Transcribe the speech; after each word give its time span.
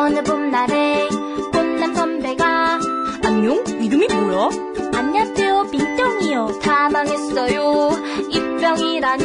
어느 0.00 0.22
봄날에 0.22 1.08
꽃남 1.52 1.94
선배가 1.94 2.78
안녕? 3.22 3.62
이름이 3.66 4.06
뭐야? 4.08 4.48
안녕하세요 4.94 5.66
빈병이요 5.70 6.58
다 6.62 6.88
망했어요 6.88 7.90
입병이라니 8.30 9.24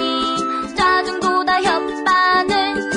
짜증보다 0.75 1.61
협반을 1.63 2.89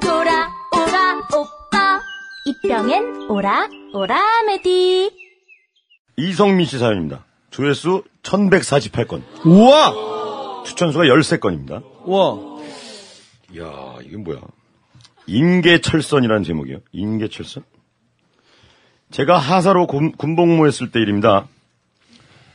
돌아오라 0.00 1.28
오빠 1.32 2.00
입병엔 2.44 3.30
오라 3.30 3.68
오라 3.94 4.42
메디 4.48 5.12
이성민 6.16 6.66
씨 6.66 6.78
사연입니다. 6.80 7.24
조회수 7.52 8.02
1148건, 8.24 9.22
우와! 9.46 10.64
추천수가 10.64 11.04
13건입니다. 11.04 11.84
우와. 12.04 12.36
이야, 13.54 13.98
이게 14.02 14.16
뭐야. 14.16 14.40
인계철선이라는 15.28 16.42
제목이에요. 16.42 16.80
인계철선? 16.92 17.62
제가 19.10 19.38
하사로 19.38 19.86
군, 19.86 20.12
군복무했을 20.12 20.90
때 20.90 21.00
일입니다. 21.00 21.46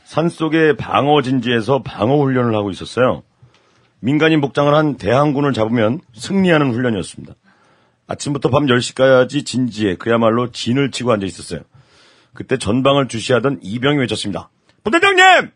산속의 0.04 0.76
방어 0.76 1.22
진지에서 1.22 1.82
방어 1.82 2.16
훈련을 2.18 2.54
하고 2.54 2.70
있었어요. 2.70 3.22
민간인 4.00 4.40
복장을 4.40 4.72
한 4.74 4.96
대항군을 4.96 5.52
잡으면 5.54 6.00
승리하는 6.12 6.72
훈련이었습니다. 6.72 7.34
아침부터 8.06 8.50
밤 8.50 8.66
10시까지 8.66 9.46
진지에 9.46 9.96
그야말로 9.96 10.50
진을 10.50 10.90
치고 10.90 11.12
앉아 11.12 11.24
있었어요. 11.24 11.60
그때 12.34 12.58
전방을 12.58 13.08
주시하던 13.08 13.60
이병이 13.62 13.98
외쳤습니다. 13.98 14.50
부대장님! 14.82 15.50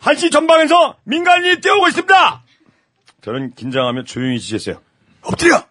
한시 0.00 0.30
전방에서 0.30 0.96
민간인이 1.04 1.60
뛰어오고 1.60 1.88
있습니다! 1.88 2.42
저는 3.20 3.54
긴장하며 3.54 4.04
조용히 4.04 4.40
지시했어요. 4.40 4.80
엎드려! 5.22 5.69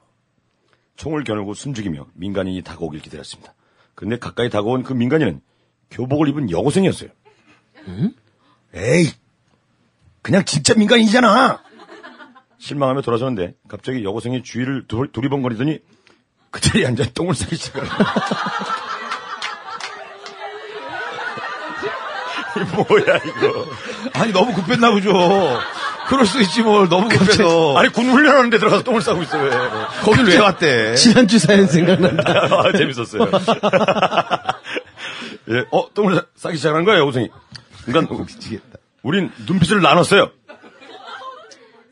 총을 0.99 1.23
겨누고 1.23 1.53
숨죽이며 1.53 2.07
민간인이 2.13 2.61
다가오길 2.61 2.99
기다렸습니다. 3.01 3.53
그런데 3.95 4.19
가까이 4.19 4.49
다가온 4.49 4.83
그 4.83 4.91
민간인은 4.91 5.39
교복을 5.91 6.27
입은 6.27 6.51
여고생이었어요. 6.51 7.09
에이, 8.73 9.09
그냥 10.21 10.43
진짜 10.43 10.73
민간인이잖아! 10.73 11.63
실망하며 12.57 13.01
돌아서는데 13.01 13.55
갑자기 13.69 14.03
여고생이 14.03 14.43
주위를 14.43 14.87
두- 14.89 15.09
두리번거리더니 15.09 15.79
그 16.51 16.59
자리에 16.59 16.85
앉아 16.87 17.05
똥을 17.13 17.33
싸기 17.33 17.55
시작하는 17.55 17.87
이 22.57 22.59
뭐야 22.75 23.17
이거 23.17 23.65
아니, 24.15 24.33
너무 24.33 24.53
급했나 24.53 24.91
보죠. 24.91 25.13
그럴 26.09 26.25
수 26.25 26.41
있지, 26.41 26.61
뭘. 26.63 26.89
너무 26.89 27.07
급해서. 27.07 27.77
아니 27.77 27.89
군 27.89 28.09
훈련하는데 28.09 28.57
들어가서 28.57 28.83
똥을 28.83 29.01
싸고 29.01 29.21
있어 29.23 29.37
왜 29.41 29.49
거길 30.03 30.25
왜 30.25 30.37
왔대? 30.39 30.95
지난주 30.95 31.37
사연 31.39 31.67
생각난다. 31.67 32.23
아, 32.51 32.71
재밌었어요 32.75 33.29
예, 35.49 35.65
어 35.71 35.87
똥을 35.93 36.15
싸- 36.15 36.25
싸기 36.35 36.57
시작한 36.57 36.83
거예요 36.83 37.01
여고생이 37.01 37.29
그러니까 37.85 38.15
미치겠다. 38.15 38.77
우린 39.03 39.31
눈빛을 39.47 39.81
나눴어요 39.81 40.29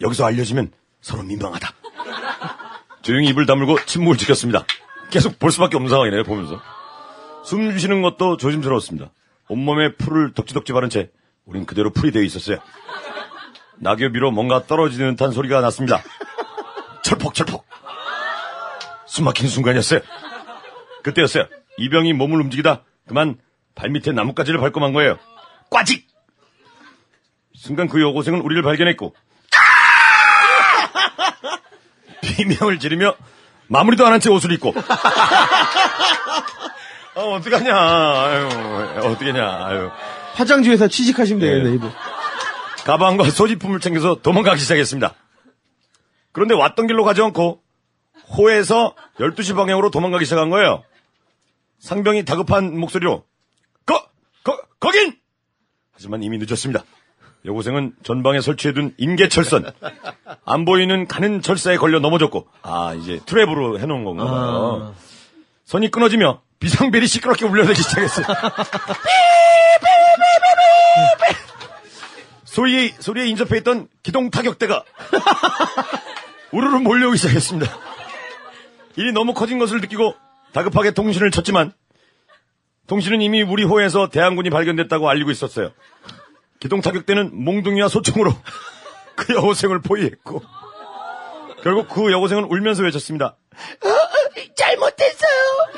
여기서 0.01 0.25
알려지면 0.25 0.71
서로 1.01 1.23
민망하다 1.23 1.71
조용히 3.01 3.27
입을 3.29 3.45
다물고 3.45 3.79
침묵을 3.85 4.17
지켰습니다 4.17 4.65
계속 5.09 5.39
볼 5.39 5.51
수밖에 5.51 5.77
없는 5.77 5.89
상황이네요 5.89 6.23
보면서 6.23 6.61
숨 7.45 7.77
쉬는 7.77 8.01
것도 8.01 8.37
조심스러웠습니다 8.37 9.09
온몸에 9.47 9.93
풀을 9.95 10.33
덕지덕지 10.33 10.73
바른 10.73 10.89
채 10.89 11.09
우린 11.45 11.65
그대로 11.65 11.91
풀이 11.91 12.11
되어 12.11 12.21
있었어요 12.23 12.57
낙엽 13.79 14.13
위로 14.13 14.31
뭔가 14.31 14.63
떨어지는 14.65 15.15
듯한 15.15 15.31
소리가 15.31 15.61
났습니다. 15.61 16.01
철퍽 17.03 17.33
철퍽 17.33 17.65
숨막힌 19.05 19.47
순간이었어요. 19.47 20.01
그때였어요. 21.03 21.45
이병이 21.77 22.13
몸을 22.13 22.41
움직이다 22.41 22.81
그만 23.07 23.37
발밑에 23.75 24.11
나뭇가지를 24.13 24.59
밟고 24.59 24.79
만 24.79 24.93
거예요. 24.93 25.17
꽈직! 25.69 26.07
순간 27.55 27.87
그 27.87 28.01
여고생은 28.01 28.41
우리를 28.41 28.61
발견했고. 28.63 29.13
비명을 32.21 32.79
지르며 32.79 33.15
마무리도 33.67 34.05
안 34.05 34.13
한 34.13 34.19
채 34.19 34.29
옷을 34.29 34.51
입고. 34.53 34.73
어, 37.15 37.35
어떡하냐. 37.35 37.75
아유 37.75 38.47
어떡하냐. 39.03 39.65
아유. 39.65 39.89
화장지에서 40.35 40.87
취직하시면 40.87 41.39
되겠네, 41.41 41.69
예. 41.71 41.75
이분. 41.75 41.91
가방과 42.87 43.25
소지품을 43.29 43.81
챙겨서 43.81 44.21
도망가기 44.21 44.61
시작했습니다. 44.61 45.13
그런데 46.31 46.53
왔던 46.55 46.87
길로 46.87 47.03
가지 47.03 47.21
않고 47.21 47.61
호에서 48.37 48.95
12시 49.19 49.55
방향으로 49.55 49.91
도망가기 49.91 50.23
시작한 50.23 50.49
거예요. 50.49 50.83
상병이 51.79 52.23
다급한 52.23 52.79
목소리로 52.79 53.25
거, 53.85 54.07
거, 54.43 54.57
거긴! 54.79 55.17
하지만 55.91 56.23
이미 56.23 56.37
늦었습니다. 56.37 56.83
여고생은 57.45 57.93
전방에 58.03 58.41
설치해둔 58.41 58.95
인계철선 58.97 59.71
안 60.45 60.65
보이는 60.65 61.07
가는 61.07 61.41
철사에 61.41 61.77
걸려 61.77 61.99
넘어졌고 61.99 62.47
아 62.61 62.93
이제 62.93 63.19
트랩으로 63.19 63.79
해놓은 63.79 64.03
건가 64.03 64.25
봐요. 64.25 64.95
선이 65.65 65.91
끊어지며 65.91 66.41
비상벨이 66.59 67.07
시끄럽게 67.07 67.45
울려대기 67.45 67.81
시작했어요. 67.81 68.25
소리에, 72.57 72.91
소리에 72.97 73.27
인접해 73.27 73.57
있던 73.57 73.87
기동 74.01 74.31
타격대가 74.31 74.83
우르르 76.51 76.77
몰려오기 76.77 77.15
시작했습니다. 77.19 77.71
일이 78.95 79.11
너무 79.11 79.35
커진 79.35 79.59
것을 79.59 79.79
느끼고 79.79 80.15
다급하게 80.53 80.89
통신을 80.89 81.29
쳤지만 81.29 81.71
통신은 82.87 83.21
이미 83.21 83.43
우리 83.43 83.63
호에서 83.63 84.09
대항군이 84.09 84.49
발견됐다고 84.49 85.07
알리고 85.07 85.29
있었어요. 85.29 85.71
기동 86.59 86.81
타격대는 86.81 87.43
몽둥이와 87.43 87.89
소총으로 87.89 88.33
그 89.15 89.35
여고생을 89.35 89.83
포위했고 89.83 90.41
결국 91.61 91.89
그 91.89 92.11
여고생은 92.11 92.45
울면서 92.45 92.81
외쳤습니다. 92.81 93.37
잘못했어요. 94.55 95.67
안 95.75 95.75
살게요. 95.75 95.76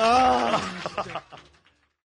아. 0.00 0.60